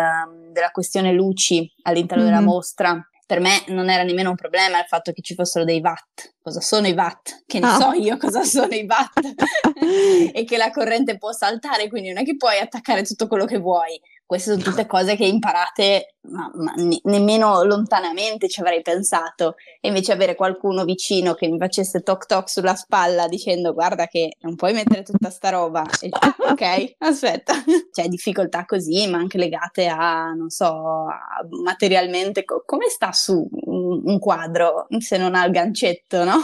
della 0.50 0.70
questione 0.73 1.12
luci 1.12 1.70
all'interno 1.82 2.25
mm-hmm. 2.25 2.32
della 2.32 2.44
mostra, 2.44 3.11
per 3.26 3.38
me 3.38 3.62
non 3.67 3.91
era 3.91 4.02
nemmeno 4.02 4.31
un 4.31 4.35
problema 4.35 4.79
il 4.79 4.87
fatto 4.87 5.12
che 5.12 5.20
ci 5.20 5.35
fossero 5.35 5.67
dei 5.67 5.81
watt. 5.81 6.37
Cosa 6.41 6.61
sono 6.61 6.88
i 6.88 6.93
watt? 6.93 7.43
Che 7.47 7.58
ne 7.58 7.69
oh. 7.69 7.79
so 7.79 7.93
io 7.93 8.17
cosa 8.17 8.44
sono 8.44 8.75
i 8.75 8.87
watt 8.88 9.20
e 10.32 10.44
che 10.44 10.56
la 10.56 10.70
corrente 10.70 11.19
può 11.19 11.33
saltare, 11.33 11.88
quindi 11.88 12.09
non 12.09 12.23
è 12.23 12.25
che 12.25 12.37
puoi 12.37 12.59
attaccare 12.59 13.02
tutto 13.02 13.26
quello 13.28 13.45
che 13.45 13.59
vuoi. 13.59 14.00
Queste 14.31 14.53
sono 14.53 14.63
tutte 14.63 14.87
cose 14.87 15.17
che 15.17 15.25
imparate, 15.25 16.15
ma, 16.29 16.49
ma 16.55 16.73
ne- 16.77 17.01
nemmeno 17.03 17.65
lontanamente 17.65 18.49
ci 18.49 18.61
avrei 18.61 18.81
pensato. 18.81 19.57
E 19.81 19.89
invece 19.89 20.13
avere 20.13 20.37
qualcuno 20.37 20.85
vicino 20.85 21.35
che 21.35 21.49
mi 21.49 21.59
facesse 21.59 22.03
toc 22.03 22.27
toc 22.27 22.49
sulla 22.49 22.77
spalla 22.77 23.27
dicendo 23.27 23.73
guarda 23.73 24.07
che 24.07 24.37
non 24.43 24.55
puoi 24.55 24.73
mettere 24.73 25.03
tutta 25.03 25.31
sta 25.31 25.49
roba. 25.49 25.83
E, 26.01 26.11
ok, 26.49 26.95
aspetta. 27.03 27.55
C'è 27.91 28.07
difficoltà 28.07 28.67
così, 28.67 29.09
ma 29.09 29.19
anche 29.19 29.37
legate 29.37 29.89
a, 29.89 30.31
non 30.33 30.49
so, 30.49 31.09
a 31.09 31.45
materialmente, 31.65 32.45
co- 32.45 32.63
come 32.65 32.89
sta 32.89 33.11
su 33.11 33.49
un, 33.51 34.01
un, 34.05 34.19
quadro 34.21 34.87
se 35.01 35.17
non 35.17 35.35
ha 35.35 35.45
il 35.45 35.51
gancetto, 35.51 36.23
no? 36.23 36.37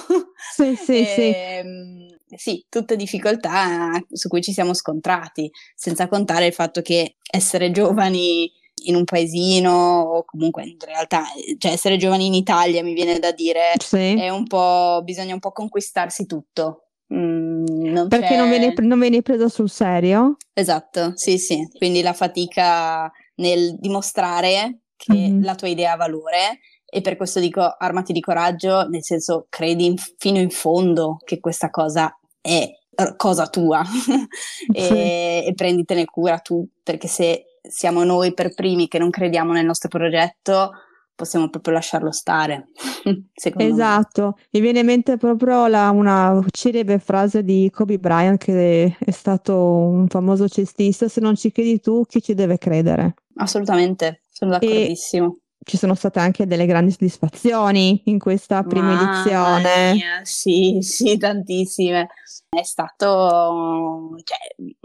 Sì, 0.54 0.74
sì, 0.74 0.98
e, 0.98 1.62
sì. 1.62 2.15
Sì, 2.36 2.64
tutte 2.68 2.96
difficoltà 2.96 3.90
su 4.10 4.28
cui 4.28 4.42
ci 4.42 4.52
siamo 4.52 4.74
scontrati, 4.74 5.50
senza 5.74 6.08
contare 6.08 6.46
il 6.46 6.52
fatto 6.52 6.82
che 6.82 7.16
essere 7.30 7.70
giovani 7.70 8.50
in 8.84 8.94
un 8.94 9.04
paesino 9.04 9.72
o 9.72 10.24
comunque 10.24 10.64
in 10.64 10.76
realtà, 10.84 11.24
cioè 11.58 11.72
essere 11.72 11.96
giovani 11.96 12.26
in 12.26 12.34
Italia 12.34 12.82
mi 12.82 12.92
viene 12.92 13.18
da 13.18 13.32
dire, 13.32 13.72
sì. 13.78 14.14
è 14.14 14.28
un 14.28 14.46
po', 14.46 15.00
bisogna 15.02 15.34
un 15.34 15.40
po' 15.40 15.52
conquistarsi 15.52 16.26
tutto. 16.26 16.82
Mm, 17.12 17.64
non 17.92 18.08
Perché 18.08 18.36
non 18.36 18.48
viene, 18.48 18.74
non 18.78 18.98
viene 18.98 19.22
preso 19.22 19.48
sul 19.48 19.70
serio? 19.70 20.36
Esatto, 20.52 21.12
sì, 21.14 21.38
sì. 21.38 21.68
Quindi 21.76 22.02
la 22.02 22.12
fatica 22.12 23.10
nel 23.36 23.76
dimostrare 23.78 24.80
che 24.96 25.12
mm-hmm. 25.12 25.44
la 25.44 25.54
tua 25.54 25.68
idea 25.68 25.92
ha 25.92 25.96
valore 25.96 26.60
e 26.84 27.00
per 27.00 27.16
questo 27.16 27.40
dico 27.40 27.60
armati 27.60 28.12
di 28.12 28.20
coraggio, 28.20 28.88
nel 28.88 29.04
senso 29.04 29.46
credi 29.48 29.86
in, 29.86 29.96
fino 30.18 30.38
in 30.38 30.50
fondo 30.50 31.18
che 31.24 31.40
questa 31.40 31.70
cosa 31.70 32.12
è 32.46 32.70
cosa 33.16 33.48
tua 33.48 33.82
e, 34.72 34.82
sì. 34.82 34.92
e 34.92 35.52
prenditene 35.54 36.04
cura 36.04 36.38
tu, 36.38 36.66
perché 36.82 37.08
se 37.08 37.44
siamo 37.62 38.04
noi 38.04 38.32
per 38.32 38.54
primi 38.54 38.88
che 38.88 38.98
non 38.98 39.10
crediamo 39.10 39.52
nel 39.52 39.66
nostro 39.66 39.88
progetto, 39.88 40.70
possiamo 41.14 41.48
proprio 41.48 41.74
lasciarlo 41.74 42.12
stare. 42.12 42.68
esatto, 43.34 44.22
me. 44.22 44.42
mi 44.52 44.60
viene 44.60 44.80
in 44.80 44.86
mente 44.86 45.16
proprio 45.16 45.66
la, 45.66 45.90
una 45.90 46.40
celebre 46.50 46.98
frase 46.98 47.42
di 47.42 47.68
Kobe 47.72 47.98
Bryant 47.98 48.38
che 48.38 48.96
è 48.98 49.10
stato 49.10 49.56
un 49.56 50.06
famoso 50.08 50.46
cestista, 50.48 51.08
se 51.08 51.20
non 51.20 51.34
ci 51.34 51.50
credi 51.50 51.80
tu, 51.80 52.04
chi 52.06 52.22
ci 52.22 52.34
deve 52.34 52.58
credere? 52.58 53.14
Assolutamente, 53.36 54.22
sono 54.28 54.52
d'accordissimo. 54.52 55.26
E 55.26 55.40
ci 55.66 55.76
sono 55.76 55.96
state 55.96 56.20
anche 56.20 56.46
delle 56.46 56.64
grandi 56.64 56.92
soddisfazioni 56.92 58.02
in 58.04 58.20
questa 58.20 58.62
prima 58.62 58.92
Mamma 58.92 59.14
edizione. 59.14 59.92
mia, 59.94 60.20
sì, 60.22 60.78
sì, 60.80 61.18
tantissime. 61.18 62.06
È 62.48 62.62
stato 62.62 64.10
cioè, 64.22 64.38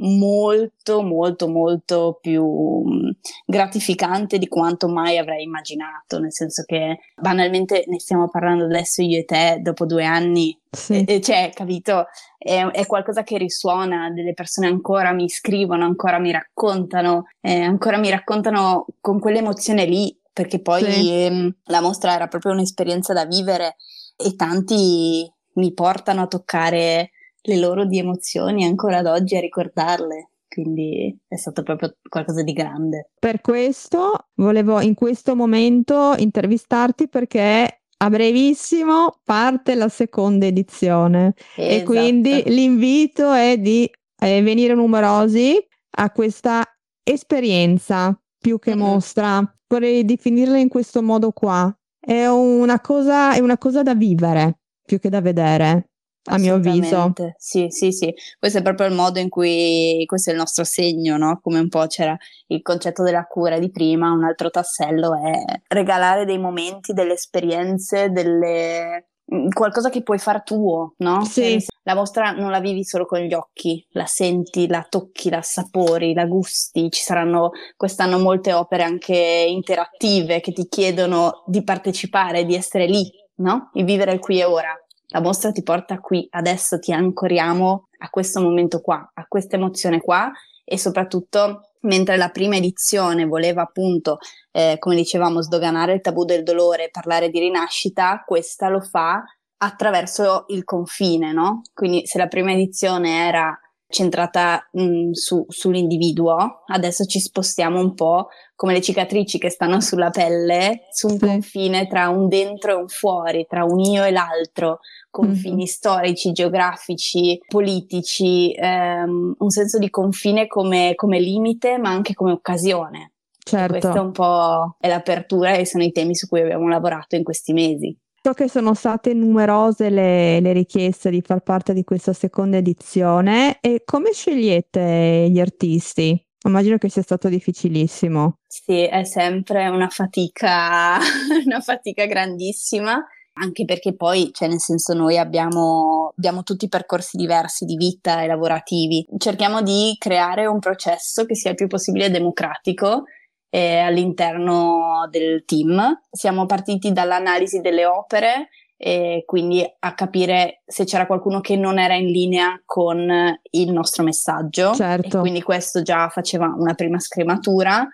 molto, 0.07 1.03
molto, 1.03 1.47
molto 1.47 2.17
più 2.19 2.43
mm, 2.83 3.09
gratificante 3.45 4.39
di 4.39 4.47
quanto 4.47 4.87
mai 4.87 5.19
avrei 5.19 5.43
immaginato, 5.43 6.17
nel 6.17 6.33
senso 6.33 6.63
che 6.65 6.97
banalmente 7.15 7.83
ne 7.85 7.99
stiamo 7.99 8.27
parlando 8.27 8.65
adesso 8.65 9.03
io 9.03 9.19
e 9.19 9.25
te 9.25 9.59
dopo 9.61 9.85
due 9.85 10.03
anni, 10.03 10.59
Sì. 10.71 11.03
e, 11.03 11.21
cioè, 11.21 11.51
capito? 11.53 12.07
È, 12.39 12.65
è, 12.71 12.87
qualcosa 12.87 13.21
che 13.21 13.37
risuona, 13.37 14.09
delle 14.09 14.33
persone 14.33 14.65
ancora 14.65 15.13
mi 15.13 15.29
scrivono, 15.29 15.85
ancora 15.85 16.17
mi 16.17 16.31
raccontano, 16.31 17.27
eh, 17.39 17.61
ancora 17.61 17.97
mi 17.97 18.09
raccontano 18.09 18.87
con 18.99 19.19
quell'emozione 19.19 19.85
lì 19.85 20.17
perché 20.33 20.61
poi 20.61 20.83
sì. 20.83 21.11
ehm, 21.11 21.55
la 21.65 21.81
mostra 21.81 22.13
era 22.13 22.27
proprio 22.27 22.53
un'esperienza 22.53 23.13
da 23.13 23.25
vivere 23.25 23.75
e 24.15 24.35
tanti 24.35 25.29
mi 25.53 25.73
portano 25.73 26.21
a 26.21 26.27
toccare 26.27 27.11
le 27.43 27.57
loro 27.57 27.85
di 27.85 27.97
emozioni 27.97 28.63
ancora 28.63 28.99
ad 28.99 29.07
oggi 29.07 29.35
a 29.35 29.41
ricordarle. 29.41 30.29
Quindi 30.47 31.17
è 31.27 31.37
stato 31.37 31.63
proprio 31.63 31.95
qualcosa 32.07 32.43
di 32.43 32.51
grande. 32.51 33.11
Per 33.17 33.39
questo 33.39 34.27
volevo 34.35 34.81
in 34.81 34.95
questo 34.95 35.33
momento 35.33 36.13
intervistarti 36.17 37.07
perché 37.07 37.83
a 37.97 38.09
brevissimo 38.09 39.19
parte 39.23 39.75
la 39.75 39.87
seconda 39.87 40.45
edizione 40.45 41.35
esatto. 41.55 41.61
e 41.61 41.83
quindi 41.83 42.43
l'invito 42.47 43.31
è 43.31 43.57
di 43.57 43.89
eh, 44.19 44.41
venire 44.41 44.73
numerosi 44.73 45.57
a 45.97 46.11
questa 46.11 46.65
esperienza 47.03 48.20
più 48.41 48.57
che 48.57 48.75
mostra 48.75 49.41
vorrei 49.67 50.03
definirla 50.03 50.57
in 50.57 50.67
questo 50.67 51.03
modo 51.03 51.31
qua. 51.31 51.73
È 51.99 52.25
una 52.25 52.81
cosa, 52.81 53.35
è 53.35 53.39
una 53.39 53.59
cosa 53.59 53.83
da 53.83 53.93
vivere 53.93 54.61
più 54.83 54.99
che 54.99 55.09
da 55.09 55.21
vedere. 55.21 55.85
A 56.23 56.37
mio 56.37 56.55
avviso. 56.55 57.13
Sì, 57.37 57.67
sì, 57.69 57.91
sì. 57.91 58.13
Questo 58.37 58.59
è 58.59 58.61
proprio 58.61 58.87
il 58.87 58.93
modo 58.93 59.17
in 59.17 59.27
cui 59.27 60.03
questo 60.05 60.29
è 60.29 60.33
il 60.33 60.39
nostro 60.39 60.63
segno, 60.63 61.17
no? 61.17 61.39
Come 61.41 61.57
un 61.57 61.67
po' 61.67 61.87
c'era 61.87 62.15
il 62.47 62.61
concetto 62.61 63.01
della 63.01 63.25
cura 63.25 63.57
di 63.57 63.71
prima, 63.71 64.11
un 64.11 64.23
altro 64.23 64.51
tassello 64.51 65.15
è 65.15 65.61
regalare 65.67 66.25
dei 66.25 66.37
momenti, 66.37 66.93
delle 66.93 67.13
esperienze, 67.13 68.11
delle 68.11 69.10
qualcosa 69.53 69.89
che 69.89 70.03
puoi 70.03 70.19
far 70.19 70.43
tuo, 70.43 70.93
no? 70.97 71.23
Sì. 71.23 71.59
Cioè, 71.59 71.65
la 71.83 71.95
mostra 71.95 72.31
non 72.31 72.51
la 72.51 72.59
vivi 72.59 72.83
solo 72.83 73.05
con 73.05 73.19
gli 73.19 73.33
occhi, 73.33 73.85
la 73.91 74.05
senti, 74.05 74.67
la 74.67 74.85
tocchi, 74.87 75.29
la 75.29 75.41
sapori, 75.41 76.13
la 76.13 76.25
gusti. 76.25 76.91
Ci 76.91 77.01
saranno 77.01 77.51
quest'anno 77.77 78.19
molte 78.19 78.53
opere 78.53 78.83
anche 78.83 79.15
interattive 79.15 80.41
che 80.41 80.51
ti 80.51 80.67
chiedono 80.67 81.43
di 81.45 81.63
partecipare, 81.63 82.45
di 82.45 82.55
essere 82.55 82.85
lì, 82.85 83.09
no? 83.35 83.71
Il 83.73 83.85
vivere 83.85 84.13
il 84.13 84.19
qui 84.19 84.39
e 84.39 84.43
ora. 84.43 84.75
La 85.13 85.21
mostra 85.21 85.51
ti 85.51 85.63
porta 85.63 85.99
qui, 85.99 86.27
adesso 86.31 86.79
ti 86.79 86.93
ancoriamo 86.93 87.87
a 87.99 88.09
questo 88.09 88.41
momento 88.41 88.79
qua, 88.79 89.11
a 89.13 89.25
questa 89.27 89.55
emozione 89.57 89.99
qua 89.99 90.31
e 90.63 90.77
soprattutto 90.77 91.70
mentre 91.81 92.17
la 92.17 92.29
prima 92.29 92.55
edizione 92.55 93.25
voleva 93.25 93.61
appunto, 93.61 94.19
eh, 94.51 94.75
come 94.79 94.95
dicevamo, 94.95 95.41
sdoganare 95.41 95.93
il 95.93 96.01
tabù 96.01 96.25
del 96.25 96.43
dolore, 96.43 96.89
parlare 96.91 97.29
di 97.29 97.39
rinascita, 97.39 98.23
questa 98.25 98.69
lo 98.69 98.81
fa 98.81 99.23
attraverso 99.57 100.45
il 100.49 100.63
confine, 100.63 101.31
no? 101.31 101.61
Quindi 101.73 102.05
se 102.05 102.17
la 102.17 102.27
prima 102.27 102.51
edizione 102.51 103.27
era 103.27 103.57
centrata 103.91 104.67
mh, 104.71 105.11
su, 105.11 105.45
sull'individuo, 105.47 106.63
adesso 106.65 107.05
ci 107.05 107.19
spostiamo 107.19 107.79
un 107.79 107.93
po' 107.93 108.29
come 108.55 108.73
le 108.73 108.81
cicatrici 108.81 109.37
che 109.37 109.49
stanno 109.49 109.79
sulla 109.81 110.09
pelle, 110.09 110.87
su 110.91 111.07
un 111.07 111.17
sì. 111.17 111.25
confine 111.25 111.87
tra 111.87 112.09
un 112.09 112.27
dentro 112.27 112.71
e 112.71 112.75
un 112.75 112.87
fuori, 112.87 113.45
tra 113.47 113.63
un 113.63 113.79
io 113.79 114.03
e 114.03 114.11
l'altro, 114.11 114.79
confini 115.09 115.55
mm-hmm. 115.55 115.65
storici, 115.65 116.31
geografici, 116.31 117.39
politici, 117.47 118.53
ehm, 118.53 119.35
un 119.37 119.49
senso 119.49 119.77
di 119.77 119.89
confine 119.89 120.47
come, 120.47 120.93
come, 120.95 121.19
limite 121.19 121.77
ma 121.77 121.89
anche 121.89 122.13
come 122.13 122.31
occasione. 122.31 123.13
Certo. 123.43 123.75
E 123.75 123.79
questa 123.79 123.97
è 123.97 124.01
un 124.03 124.11
po' 124.11 124.75
è 124.79 124.87
l'apertura 124.87 125.53
e 125.53 125.65
sono 125.65 125.83
i 125.83 125.91
temi 125.91 126.15
su 126.15 126.27
cui 126.27 126.41
abbiamo 126.41 126.67
lavorato 126.67 127.15
in 127.15 127.23
questi 127.23 127.53
mesi. 127.53 127.95
So 128.23 128.33
che 128.33 128.47
sono 128.47 128.75
state 128.75 129.15
numerose 129.15 129.89
le, 129.89 130.39
le, 130.41 130.53
richieste 130.53 131.09
di 131.09 131.23
far 131.25 131.39
parte 131.41 131.73
di 131.73 131.83
questa 131.83 132.13
seconda 132.13 132.57
edizione 132.57 133.57
e 133.59 133.81
come 133.83 134.11
scegliete 134.13 135.27
gli 135.27 135.39
artisti? 135.39 136.23
Immagino 136.43 136.77
che 136.77 136.87
sia 136.87 137.01
stato 137.01 137.29
difficilissimo. 137.29 138.37
Sì, 138.45 138.83
è 138.83 139.03
sempre 139.05 139.67
una 139.69 139.87
fatica, 139.89 140.99
una 141.45 141.61
fatica 141.61 142.05
grandissima, 142.05 143.03
anche 143.33 143.65
perché 143.65 143.95
poi, 143.95 144.29
cioè 144.31 144.47
nel 144.47 144.59
senso 144.59 144.93
noi 144.93 145.17
abbiamo, 145.17 146.13
abbiamo 146.15 146.43
tutti 146.43 146.67
percorsi 146.67 147.17
diversi 147.17 147.65
di 147.65 147.75
vita 147.75 148.21
e 148.21 148.27
lavorativi. 148.27 149.03
Cerchiamo 149.17 149.63
di 149.63 149.95
creare 149.97 150.45
un 150.45 150.59
processo 150.59 151.25
che 151.25 151.33
sia 151.33 151.49
il 151.49 151.55
più 151.55 151.65
possibile 151.65 152.11
democratico 152.11 153.05
eh, 153.51 153.79
all'interno 153.79 155.07
del 155.11 155.43
team. 155.45 156.01
Siamo 156.09 156.45
partiti 156.47 156.91
dall'analisi 156.91 157.59
delle 157.59 157.85
opere 157.85 158.49
e 158.77 159.23
quindi 159.27 159.63
a 159.79 159.93
capire 159.93 160.63
se 160.65 160.85
c'era 160.85 161.05
qualcuno 161.05 161.39
che 161.39 161.55
non 161.55 161.77
era 161.77 161.93
in 161.93 162.07
linea 162.07 162.59
con 162.65 163.37
il 163.51 163.71
nostro 163.71 164.03
messaggio. 164.03 164.73
Certo. 164.73 165.17
E 165.17 165.19
quindi 165.19 165.43
questo 165.43 165.83
già 165.83 166.09
faceva 166.09 166.51
una 166.57 166.73
prima 166.73 166.97
scrematura. 166.97 167.87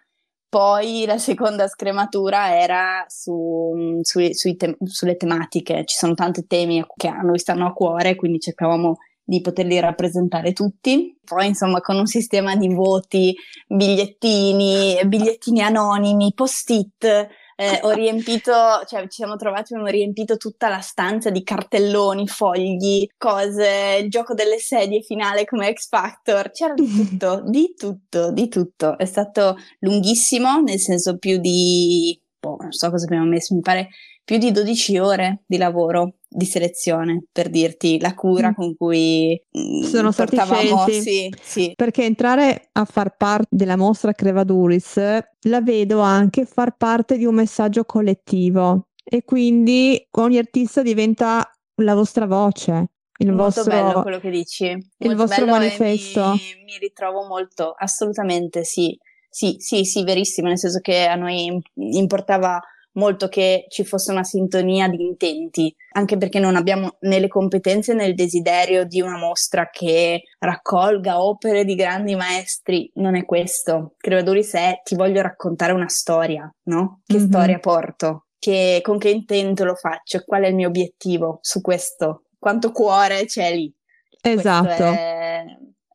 Poi 0.48 1.04
la 1.06 1.18
seconda 1.18 1.68
scrematura 1.68 2.58
era 2.58 3.04
su, 3.08 4.00
su, 4.02 4.56
te- 4.56 4.78
sulle 4.82 5.18
tematiche. 5.18 5.84
Ci 5.84 5.98
sono 5.98 6.14
tanti 6.14 6.48
temi 6.48 6.86
che 6.96 7.10
a 7.10 7.20
noi 7.20 7.40
stanno 7.40 7.66
a 7.66 7.74
cuore, 7.74 8.16
quindi 8.16 8.40
cercavamo 8.40 8.96
di 9.28 9.42
poterli 9.42 9.78
rappresentare 9.82 10.54
tutti. 10.54 11.20
Poi, 11.22 11.48
insomma, 11.48 11.82
con 11.82 11.98
un 11.98 12.06
sistema 12.06 12.56
di 12.56 12.74
voti, 12.74 13.36
bigliettini, 13.68 15.00
bigliettini 15.06 15.62
anonimi, 15.62 16.32
post-it. 16.34 17.28
Eh, 17.60 17.80
ho 17.82 17.90
riempito, 17.90 18.54
cioè 18.86 19.02
ci 19.02 19.16
siamo 19.16 19.36
trovati, 19.36 19.74
abbiamo 19.74 19.92
riempito 19.92 20.38
tutta 20.38 20.70
la 20.70 20.80
stanza 20.80 21.32
di 21.32 21.44
cartelloni, 21.44 22.28
fogli, 22.28 23.06
cose, 23.18 24.00
il 24.04 24.10
gioco 24.10 24.36
delle 24.36 24.60
sedie 24.60 25.02
finale 25.02 25.44
come 25.44 25.74
X 25.74 25.90
Factor, 25.90 26.52
c'era 26.52 26.76
di 26.76 26.88
tutto, 26.88 27.42
di 27.50 27.74
tutto, 27.76 28.32
di 28.32 28.48
tutto. 28.48 28.98
È 28.98 29.06
stato 29.06 29.58
lunghissimo, 29.80 30.62
nel 30.62 30.80
senso 30.80 31.18
più 31.18 31.40
di, 31.40 32.18
boh, 32.40 32.58
non 32.62 32.72
so 32.72 32.92
cosa 32.92 33.06
abbiamo 33.06 33.26
messo, 33.26 33.56
mi 33.56 33.62
pare 33.62 33.90
più 34.28 34.38
di 34.40 34.52
12 34.52 34.98
ore 34.98 35.44
di 35.48 35.56
lavoro 35.56 36.16
di 36.28 36.44
selezione 36.44 37.24
per 37.32 37.50
dirti 37.50 37.98
la 37.98 38.14
cura 38.14 38.50
mm. 38.50 38.54
con 38.56 38.76
cui 38.76 39.42
mm, 39.58 39.84
sono 39.84 40.12
stati 40.12 40.36
scelti. 40.36 41.02
sì, 41.02 41.34
sì. 41.42 41.74
perché 41.74 42.04
entrare 42.04 42.68
a 42.74 42.84
far 42.84 43.16
parte 43.16 43.48
della 43.52 43.78
mostra 43.78 44.12
Crevaduris 44.12 44.98
la 45.44 45.62
vedo 45.62 46.02
anche 46.02 46.44
far 46.44 46.76
parte 46.76 47.18
di 47.18 47.24
un 47.24 47.36
messaggio 47.36 47.86
collettivo. 47.86 48.90
E 49.02 49.24
quindi 49.24 50.06
ogni 50.18 50.38
artista 50.38 50.82
diventa 50.82 51.50
la 51.76 51.96
vostra 51.96 52.26
voce 52.26 52.90
il 53.20 53.32
molto 53.32 53.64
vostro, 53.64 53.64
bello 53.64 54.02
quello 54.02 54.20
che 54.20 54.30
dici. 54.30 54.78
il 54.98 55.16
vostro 55.16 55.46
manifesto 55.46 56.32
mi, 56.32 56.64
mi 56.66 56.78
ritrovo 56.80 57.26
molto 57.26 57.74
assolutamente 57.78 58.66
sì. 58.66 59.00
Sì 59.30 59.56
sì 59.60 59.86
sì 59.86 60.04
verissimo 60.04 60.50
nel 60.50 60.58
senso 60.58 60.80
che 60.80 61.06
a 61.06 61.16
noi 61.16 61.62
importava 61.76 62.60
molto 62.98 63.28
che 63.28 63.66
ci 63.70 63.86
fosse 63.86 64.12
una 64.12 64.24
sintonia 64.24 64.88
di 64.88 65.02
intenti, 65.02 65.74
anche 65.94 66.18
perché 66.18 66.40
non 66.40 66.56
abbiamo 66.56 66.98
né 67.02 67.20
le 67.20 67.28
competenze 67.28 67.94
né 67.94 68.06
il 68.06 68.16
desiderio 68.16 68.86
di 68.86 69.02
una 69.02 69.18
mostra 69.18 69.70
che 69.72 70.24
raccolga 70.40 71.24
opere 71.24 71.64
di 71.64 71.76
grandi 71.76 72.16
maestri, 72.16 72.92
non 72.96 73.16
è 73.16 73.26
questo. 73.26 73.94
Creatori 73.98 74.44
se 74.44 74.82
ti 74.84 74.96
voglio 74.96 75.22
raccontare 75.22 75.72
una 75.72 75.90
storia, 75.90 76.52
no? 76.64 77.02
Che 77.06 77.18
mm-hmm. 77.18 77.28
storia 77.28 77.60
porto? 77.60 78.26
Che, 78.40 78.82
con 78.84 78.98
che 78.98 79.10
intento 79.10 79.64
lo 79.64 79.76
faccio? 79.76 80.24
Qual 80.26 80.44
è 80.44 80.48
il 80.48 80.56
mio 80.56 80.68
obiettivo 80.68 81.40
su 81.42 81.62
questo? 81.62 82.24
Quanto 82.38 82.72
cuore 82.72 83.26
c'è 83.26 83.54
lì? 83.54 83.74
Esatto. 84.22 84.84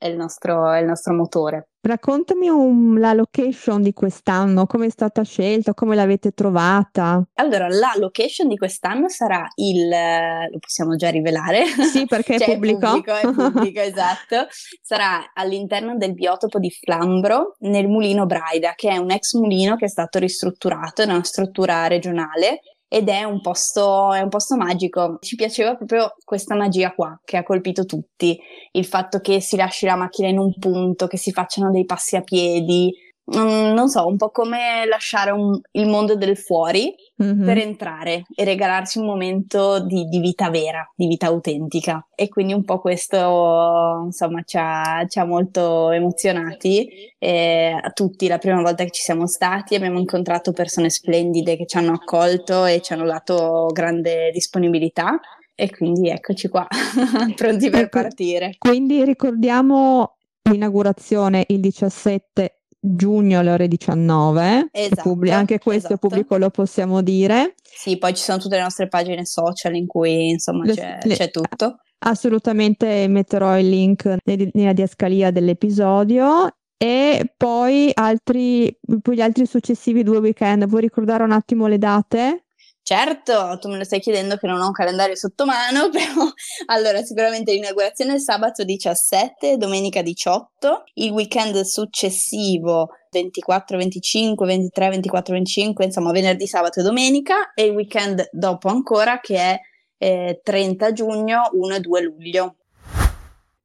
È, 0.03 0.07
è, 0.07 0.09
il 0.09 0.17
nostro, 0.17 0.71
è 0.71 0.81
il 0.81 0.87
nostro 0.87 1.15
motore. 1.15 1.69
Raccontami 1.85 2.49
un, 2.49 3.01
la 3.01 3.13
location 3.13 3.83
di 3.83 3.93
quest'anno, 3.93 4.67
come 4.67 4.87
è 4.87 4.89
stata 4.89 5.23
scelta, 5.25 5.75
come 5.75 5.97
l'avete 5.97 6.31
trovata? 6.31 7.25
Allora, 7.35 7.67
la 7.69 7.93
location 7.97 8.47
di 8.47 8.57
quest'anno 8.57 9.09
sarà 9.09 9.49
il, 9.57 9.89
lo 9.89 10.59
possiamo 10.61 10.95
già 10.95 11.11
rivelare? 11.11 11.65
Sì, 11.67 12.07
perché 12.07 12.39
cioè, 12.39 12.51
è 12.51 12.53
pubblico. 12.53 12.87
È 12.87 12.91
pubblico, 12.91 13.15
è 13.15 13.33
pubblico, 13.33 13.81
esatto. 13.83 14.47
Sarà 14.81 15.33
all'interno 15.35 15.97
del 15.97 16.15
biotopo 16.15 16.61
di 16.61 16.71
Flambro, 16.71 17.57
nel 17.61 17.89
mulino 17.89 18.27
Braida, 18.27 18.75
che 18.77 18.91
è 18.91 18.97
un 18.97 19.11
ex 19.11 19.35
mulino 19.35 19.75
che 19.75 19.87
è 19.87 19.89
stato 19.89 20.21
ristrutturato 20.21 21.03
in 21.03 21.11
una 21.11 21.25
struttura 21.25 21.89
regionale 21.89 22.61
ed 22.93 23.09
è 23.09 23.25
un, 23.25 23.41
posto, 23.41 24.13
è 24.13 24.21
un 24.21 24.29
posto 24.29 24.55
magico. 24.55 25.17
Ci 25.23 25.35
piaceva 25.35 25.75
proprio 25.77 26.15
questa 26.27 26.55
magia 26.55 26.93
qua 26.93 27.19
che 27.25 27.39
ha 27.39 27.43
colpito 27.43 27.87
tutti, 27.87 28.39
il 28.73 28.85
fatto 28.85 29.21
che 29.21 29.41
si 29.41 29.57
lasci 29.57 29.87
la 29.87 29.97
macchina 29.97 30.29
in 30.29 30.39
un 30.39 30.53
punto, 30.59 31.07
che 31.07 31.17
si 31.17 31.33
facciano 31.33 31.71
dei 31.71 31.87
passi 31.87 32.17
a 32.17 32.21
piedi, 32.21 32.93
Mm, 33.31 33.73
non 33.73 33.89
so, 33.89 34.07
un 34.07 34.17
po' 34.17 34.31
come 34.31 34.85
lasciare 34.87 35.31
un, 35.31 35.59
il 35.73 35.87
mondo 35.87 36.17
del 36.17 36.37
fuori 36.37 36.93
mm-hmm. 37.23 37.45
per 37.45 37.59
entrare 37.59 38.25
e 38.35 38.45
regalarsi 38.45 38.99
un 38.99 39.07
momento 39.07 39.79
di, 39.79 40.07
di, 40.07 40.19
vita 40.19 40.51
vera, 40.51 40.91
di 40.95 41.07
vita 41.07 41.27
autentica. 41.29 42.05
E 42.17 42.29
quindi 42.29 42.53
un 42.53 42.65
po' 42.65 42.81
questo, 42.81 44.03
insomma, 44.05 44.43
ci 44.43 44.59
ha, 44.59 45.05
ci 45.07 45.21
ha 45.21 45.25
molto 45.25 45.91
emozionati 45.93 46.89
eh, 47.19 47.79
a 47.81 47.91
tutti. 47.91 48.27
La 48.27 48.39
prima 48.39 48.61
volta 48.61 48.83
che 48.83 48.91
ci 48.91 49.03
siamo 49.03 49.29
stati 49.29 49.77
abbiamo 49.77 50.01
incontrato 50.01 50.51
persone 50.53 50.91
splendide 50.91 51.57
che 51.57 51.67
ci 51.67 51.77
hanno 51.77 51.93
accolto 51.93 52.65
e 52.65 52.81
ci 52.81 52.93
hanno 52.93 53.07
dato 53.07 53.69
grande 53.73 54.31
disponibilità. 54.33 55.21
E 55.55 55.71
quindi 55.71 56.09
eccoci 56.09 56.49
qua, 56.49 56.67
pronti 57.37 57.71
per 57.71 57.83
ecco, 57.83 58.01
partire. 58.01 58.57
Quindi 58.59 59.05
ricordiamo 59.05 60.17
l'inaugurazione 60.43 61.45
il 61.49 61.61
17 61.61 62.62
giugno 62.85 63.39
alle 63.39 63.53
ore 63.53 63.69
19. 63.69 64.69
Esatto, 64.73 65.03
pubblico, 65.03 65.37
anche 65.37 65.59
questo 65.59 65.95
esatto. 65.95 66.09
pubblico 66.09 66.37
lo 66.37 66.51
possiamo 66.51 67.01
dire. 67.01 67.55
Sì, 67.63 67.97
poi 67.97 68.13
ci 68.15 68.23
sono 68.23 68.39
tutte 68.39 68.57
le 68.57 68.63
nostre 68.63 68.89
pagine 68.89 69.25
social 69.25 69.75
in 69.77 69.87
cui 69.87 70.31
insomma 70.31 70.65
le, 70.65 70.75
c'è, 70.75 70.99
le, 71.03 71.15
c'è, 71.15 71.31
tutto. 71.31 71.77
Assolutamente 72.01 73.07
metterò 73.07 73.57
il 73.59 73.69
link 73.69 74.17
nella 74.25 74.73
diascalia 74.73 75.31
dell'episodio 75.31 76.49
e 76.77 77.33
poi 77.37 77.93
altri, 77.95 78.77
poi 79.01 79.15
gli 79.15 79.21
altri 79.21 79.47
successivi 79.47 80.03
due 80.03 80.19
weekend. 80.19 80.67
Vuoi 80.67 80.81
ricordare 80.81 81.23
un 81.23 81.31
attimo 81.31 81.69
le 81.69 81.79
date? 81.79 82.47
Certo, 82.85 83.59
tu 83.61 83.69
me 83.69 83.79
lo 83.79 83.85
stai 83.85 84.01
chiedendo 84.01 84.37
che 84.37 84.49
non 84.49 84.61
ho 84.61 84.67
un 84.67 84.73
calendario 84.73 85.15
sotto 85.15 85.45
mano, 85.45 85.89
però 85.91 86.29
allora 86.67 87.01
sicuramente 87.03 87.53
l'inaugurazione 87.53 88.15
è 88.15 88.19
sabato 88.19 88.65
17, 88.65 89.57
domenica 89.57 90.03
18, 90.03 90.85
il 90.95 91.13
weekend 91.13 91.61
successivo 91.61 92.89
24, 93.13 93.79
25, 93.79 94.47
23, 94.47 94.89
24, 94.89 95.33
25, 95.35 95.85
insomma 95.85 96.11
venerdì, 96.11 96.47
sabato 96.49 96.81
e 96.81 96.83
domenica 96.83 97.53
e 97.55 97.67
il 97.67 97.73
weekend 97.73 98.29
dopo 98.33 98.69
ancora 98.69 99.21
che 99.21 99.37
è 99.37 99.61
eh, 99.99 100.41
30 100.43 100.93
giugno, 100.93 101.51
1 101.53 101.75
e 101.77 101.81
2 101.81 102.01
luglio. 102.03 102.57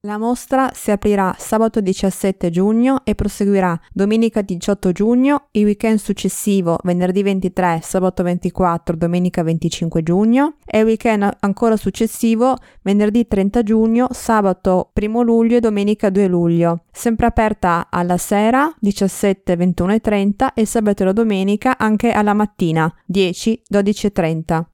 La 0.01 0.19
mostra 0.19 0.69
si 0.75 0.91
aprirà 0.91 1.35
sabato 1.39 1.81
17 1.81 2.51
giugno 2.51 3.01
e 3.03 3.15
proseguirà 3.15 3.77
domenica 3.91 4.41
18 4.41 4.91
giugno, 4.91 5.47
il 5.51 5.65
weekend 5.65 5.97
successivo 5.97 6.77
venerdì 6.83 7.23
23, 7.23 7.79
sabato 7.81 8.21
24, 8.21 8.95
domenica 8.95 9.41
25 9.41 10.03
giugno 10.03 10.57
e 10.65 10.79
il 10.79 10.85
weekend 10.85 11.27
ancora 11.39 11.75
successivo 11.75 12.55
venerdì 12.83 13.27
30 13.27 13.63
giugno, 13.63 14.07
sabato 14.11 14.91
1 14.93 15.21
luglio 15.23 15.57
e 15.57 15.61
domenica 15.61 16.11
2 16.11 16.27
luglio. 16.27 16.83
Sempre 16.91 17.25
aperta 17.25 17.87
alla 17.89 18.17
sera 18.17 18.71
17, 18.79 19.55
21 19.55 19.93
e 19.93 19.99
30 19.99 20.53
e 20.53 20.65
sabato 20.67 21.01
e 21.01 21.05
la 21.07 21.11
domenica 21.11 21.75
anche 21.75 22.11
alla 22.11 22.33
mattina 22.35 22.93
10, 23.07 23.63
12 23.67 24.05
e 24.05 24.11
30 24.11 24.69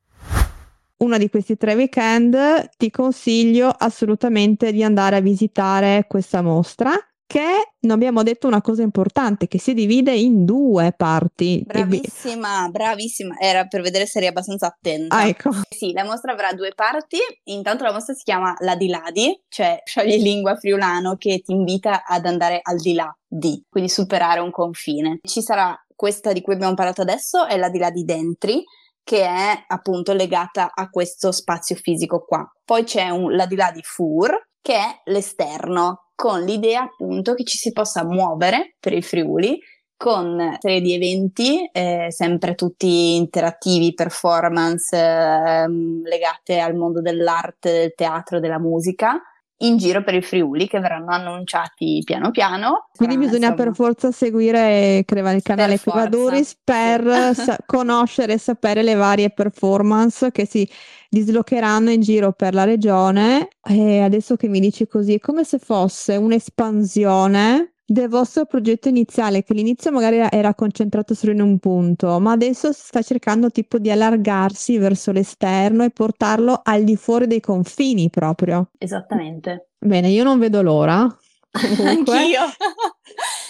uno 1.03 1.17
di 1.17 1.29
questi 1.29 1.57
tre 1.57 1.75
weekend 1.75 2.69
ti 2.77 2.89
consiglio 2.89 3.67
assolutamente 3.69 4.72
di 4.72 4.83
andare 4.83 5.17
a 5.17 5.22
visitare 5.22 6.05
questa 6.07 6.41
mostra 6.41 6.91
che 7.25 7.74
non 7.79 7.95
abbiamo 7.95 8.22
detto 8.22 8.45
una 8.45 8.62
cosa 8.62 8.83
importante, 8.83 9.48
che 9.48 9.57
si 9.57 9.74
divide 9.74 10.13
in 10.13 10.45
due 10.45 10.93
parti. 10.95 11.63
Bravissima, 11.65 12.69
bravissima. 12.69 13.39
Era 13.39 13.65
per 13.65 13.81
vedere 13.81 14.05
se 14.05 14.19
eri 14.19 14.27
abbastanza 14.27 14.67
attenta. 14.67 15.15
Ah, 15.15 15.27
ecco. 15.27 15.50
Sì, 15.67 15.93
la 15.93 16.03
mostra 16.03 16.33
avrà 16.33 16.53
due 16.53 16.74
parti. 16.75 17.17
Intanto 17.45 17.86
la 17.86 17.91
mostra 17.91 18.13
si 18.13 18.24
chiama 18.24 18.53
Ladiladi, 18.60 19.45
cioè 19.50 19.81
sciogli 19.83 20.22
lingua 20.22 20.55
friulano 20.57 21.15
che 21.15 21.41
ti 21.43 21.53
invita 21.53 22.03
ad 22.05 22.27
andare 22.27 22.60
al 22.62 22.77
di 22.77 22.93
là 22.93 23.12
di, 23.27 23.65
quindi 23.67 23.89
superare 23.89 24.39
un 24.39 24.51
confine. 24.51 25.19
Ci 25.24 25.41
sarà 25.41 25.75
questa 25.95 26.33
di 26.33 26.41
cui 26.41 26.53
abbiamo 26.53 26.75
parlato 26.75 27.01
adesso, 27.01 27.48
è 27.48 27.57
Ladiladi 27.57 28.03
Dentri, 28.03 28.63
che 29.03 29.24
è 29.24 29.63
appunto 29.67 30.13
legata 30.13 30.72
a 30.74 30.89
questo 30.89 31.31
spazio 31.31 31.75
fisico 31.75 32.24
qua. 32.25 32.50
Poi 32.63 32.83
c'è 32.83 33.10
un 33.10 33.36
là 33.36 33.45
di 33.45 33.55
là 33.55 33.72
di 33.72 33.81
Fur, 33.83 34.31
che 34.62 34.75
è 34.75 35.01
l'esterno, 35.05 36.12
con 36.15 36.41
l'idea 36.41 36.83
appunto 36.83 37.33
che 37.33 37.43
ci 37.43 37.57
si 37.57 37.72
possa 37.72 38.05
muovere 38.05 38.75
per 38.79 38.93
il 38.93 39.03
Friuli 39.03 39.59
con 39.96 40.57
serie 40.59 40.81
di 40.81 40.94
eventi, 40.94 41.70
eh, 41.72 42.07
sempre 42.09 42.55
tutti 42.55 43.16
interattivi, 43.16 43.94
performance 43.94 44.98
eh, 44.98 45.66
legate 46.03 46.59
al 46.59 46.75
mondo 46.75 47.00
dell'arte, 47.00 47.72
del 47.72 47.94
teatro, 47.96 48.42
della 48.42 48.59
musica, 48.59 49.22
in 49.57 49.77
giro 49.77 50.03
per 50.03 50.16
il 50.16 50.24
Friuli 50.24 50.68
che 50.68 50.79
verranno 50.79 51.11
annunciati 51.11 52.01
piano 52.03 52.31
piano. 52.31 52.87
Quindi 52.96 53.18
bisogna 53.18 53.50
insomma, 53.50 53.63
per 53.63 53.74
forza 53.74 54.11
seguire 54.11 55.03
credo, 55.05 55.29
il 55.29 55.42
canale 55.42 55.75
Equadoris 55.75 56.57
per 56.63 57.03
sa- 57.35 57.57
conoscere 57.66 58.33
e 58.33 58.37
sapere 58.37 58.83
le 58.83 58.96
varie 58.96 59.29
performance 59.29 60.31
che 60.31 60.46
si 60.46 60.70
dislocheranno 61.09 61.92
in 61.92 62.01
giro 62.01 62.33
per 62.33 62.53
la 62.53 62.63
regione. 62.63 63.48
E 63.63 64.01
adesso 64.01 64.35
che 64.35 64.48
mi 64.48 64.59
dici 64.59 64.87
così 64.87 65.16
è 65.16 65.20
come 65.20 65.44
se 65.44 65.59
fosse 65.59 66.18
un'espansione 66.18 67.73
del 67.94 68.10
vostro 68.10 68.46
progetto 68.46 68.90
iniziale, 68.90 69.44
che 69.44 69.53
all'inizio 69.53 69.92
magari 69.92 70.18
era, 70.18 70.32
era, 70.32 70.53
concentrato 70.53 71.14
solo 71.14 71.32
in 71.32 71.42
un 71.42 71.60
punto, 71.60 72.20
ma 72.20 72.32
adesso 72.32 72.74
si 72.74 72.82
sta 72.86 73.01
cercando 73.01 73.50
tipo 73.51 73.77
di 73.77 73.92
allargarsi 73.92 74.77
verso 74.77 75.12
l'esterno 75.12 75.84
e 75.84 75.92
portarlo 75.92 76.60
al 76.64 76.84
di 76.84 76.96
fuori 76.96 77.27
dei 77.27 77.40
confini 77.40 78.10
proprio. 78.10 78.70
Esattamente. 78.77 79.70
Bene, 79.77 80.10
io 80.10 80.24
non 80.24 80.40
vedo 80.40 80.62
l'ora. 80.62 81.08
Comunque. 81.51 82.18
Anch'io. 82.18 82.42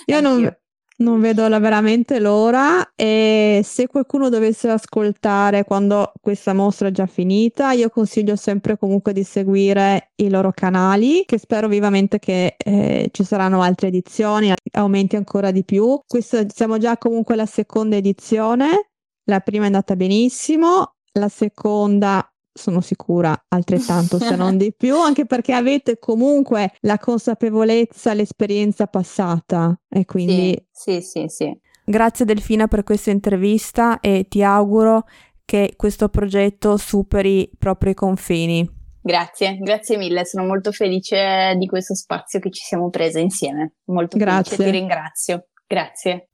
io 0.06 0.18
Anch'io. 0.18 0.30
non 0.30 0.58
non 1.04 1.20
vedo 1.20 1.48
veramente 1.60 2.20
l'ora 2.20 2.94
e 2.96 3.62
se 3.63 3.88
qualcuno 3.88 4.30
dovesse 4.30 4.70
ascoltare 4.70 5.66
quando 5.66 6.13
questa 6.20 6.54
mostra 6.54 6.88
è 6.88 6.92
già 6.92 7.06
finita, 7.06 7.74
io 7.74 7.89
consiglio 7.89 8.36
sempre 8.36 8.78
comunque 8.78 9.13
di 9.13 9.24
seguire 9.24 10.12
i 10.16 10.30
loro 10.30 10.52
canali, 10.52 11.24
che 11.26 11.38
spero 11.38 11.68
vivamente 11.68 12.18
che 12.18 12.56
eh, 12.58 13.10
ci 13.12 13.24
saranno 13.24 13.62
altre 13.62 13.89
edizioni, 13.89 14.54
aumenti 14.72 15.16
ancora 15.16 15.52
di 15.52 15.63
più. 15.63 16.00
Questa 16.08 16.46
siamo 16.48 16.78
già 16.78 16.98
comunque 16.98 17.34
alla 17.34 17.46
seconda 17.46 17.98
edizione, 17.98 18.89
la 19.26 19.42
prima 19.42 19.63
è 19.63 19.68
andata 19.68 19.96
benissimo, 19.96 20.96
la 21.13 21.30
seconda 21.30 22.33
sono 22.54 22.82
sicura 22.82 23.46
altrettanto 23.48 24.20
se 24.20 24.36
non 24.36 24.58
di 24.58 24.74
più, 24.74 24.96
anche 25.02 25.26
perché 25.26 25.54
avete 25.54 25.98
comunque 25.98 26.74
la 26.82 26.98
consapevolezza, 26.98 28.13
l'esperienza 28.13 28.88
passata 28.88 29.78
e 29.89 30.06
quindi... 30.06 30.56
Sì, 30.72 31.02
sì, 31.02 31.02
sì, 31.02 31.26
sì. 31.28 31.62
Grazie 31.86 32.26
Delfina 32.26 32.68
per 32.68 32.84
questa 32.84 33.12
intervista 33.12 34.00
e 34.00 34.28
ti 34.30 34.42
auguro 34.42 35.06
che 35.44 35.74
questo 35.76 36.08
progetto 36.08 36.78
superi 36.78 37.42
i 37.42 37.50
propri 37.58 37.94
confini. 37.94 38.82
Grazie, 39.02 39.58
grazie 39.58 39.98
mille, 39.98 40.26
sono 40.26 40.46
molto 40.46 40.72
felice 40.72 41.56
di 41.58 41.68
questo 41.68 41.94
spazio 41.94 42.39
che 42.39 42.52
ci 42.52 42.63
siamo 42.63 42.89
prese 42.89 43.20
insieme. 43.20 43.74
Molto 43.86 44.16
grazie. 44.18 44.56
felice, 44.56 44.72
ti 44.72 44.78
ringrazio. 44.78 45.48
Grazie. 45.68 46.30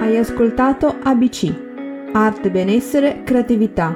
Hai 0.00 0.16
ascoltato 0.16 0.86
ABC 1.02 1.67
Arte, 2.12 2.50
benessere, 2.50 3.22
creatività, 3.22 3.94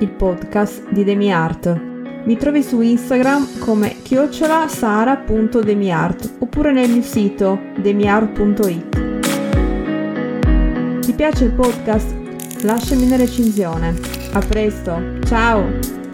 il 0.00 0.10
podcast 0.10 0.90
di 0.90 1.04
DemiArt. 1.04 1.80
Mi 2.24 2.36
trovi 2.36 2.62
su 2.62 2.82
Instagram 2.82 3.58
come 3.60 3.96
chiocciolasara.demiart 4.02 6.34
oppure 6.40 6.72
nel 6.72 6.90
mio 6.90 7.00
sito 7.02 7.58
demiart.it. 7.76 9.04
Ti 11.00 11.12
piace 11.12 11.44
il 11.44 11.52
podcast? 11.52 12.12
Lasciami 12.62 13.06
una 13.06 13.16
recensione. 13.16 13.94
A 14.32 14.40
presto, 14.40 15.00
ciao! 15.24 16.05